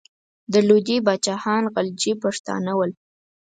[0.51, 2.91] د لودي پاچاهان غلجي پښتانه ول.